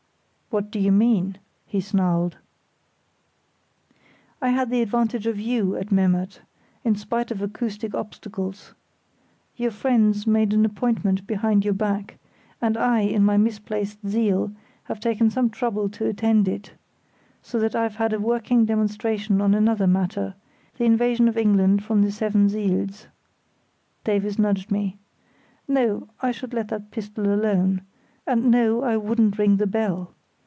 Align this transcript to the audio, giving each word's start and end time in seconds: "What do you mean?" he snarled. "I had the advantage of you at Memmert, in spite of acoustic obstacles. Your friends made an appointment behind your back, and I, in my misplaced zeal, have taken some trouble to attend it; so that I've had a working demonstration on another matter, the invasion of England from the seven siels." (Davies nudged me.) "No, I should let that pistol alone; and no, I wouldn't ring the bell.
"What 0.51 0.69
do 0.69 0.79
you 0.79 0.91
mean?" 0.91 1.37
he 1.65 1.79
snarled. 1.79 2.35
"I 4.41 4.49
had 4.49 4.69
the 4.69 4.81
advantage 4.81 5.25
of 5.25 5.39
you 5.39 5.77
at 5.77 5.93
Memmert, 5.93 6.41
in 6.83 6.97
spite 6.97 7.31
of 7.31 7.41
acoustic 7.41 7.95
obstacles. 7.95 8.73
Your 9.55 9.71
friends 9.71 10.27
made 10.27 10.51
an 10.53 10.65
appointment 10.65 11.25
behind 11.25 11.63
your 11.63 11.73
back, 11.73 12.17
and 12.61 12.75
I, 12.75 12.99
in 12.99 13.23
my 13.23 13.37
misplaced 13.37 13.99
zeal, 14.05 14.51
have 14.83 14.99
taken 14.99 15.29
some 15.29 15.49
trouble 15.49 15.87
to 15.91 16.05
attend 16.07 16.49
it; 16.49 16.73
so 17.41 17.57
that 17.57 17.73
I've 17.73 17.95
had 17.95 18.11
a 18.11 18.19
working 18.19 18.65
demonstration 18.65 19.39
on 19.39 19.53
another 19.53 19.87
matter, 19.87 20.35
the 20.77 20.83
invasion 20.83 21.29
of 21.29 21.37
England 21.37 21.81
from 21.85 22.01
the 22.01 22.11
seven 22.11 22.49
siels." 22.49 23.05
(Davies 24.03 24.37
nudged 24.37 24.69
me.) 24.69 24.97
"No, 25.65 26.09
I 26.21 26.33
should 26.33 26.53
let 26.53 26.67
that 26.67 26.91
pistol 26.91 27.33
alone; 27.33 27.83
and 28.27 28.51
no, 28.51 28.83
I 28.83 28.97
wouldn't 28.97 29.37
ring 29.37 29.55
the 29.55 29.65
bell. 29.65 30.13